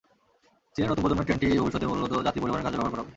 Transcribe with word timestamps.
চীনে 0.75 0.87
নতুন 0.87 1.03
প্রজন্মের 1.03 1.27
ট্রেনটি 1.27 1.45
ভবিষ্যতে 1.61 1.85
মূলত 1.89 2.13
যাত্রী 2.25 2.39
পরিবহনের 2.41 2.65
কাজে 2.65 2.77
ব্যবহার 2.77 2.93
করা 2.93 3.01
হবে। 3.01 3.09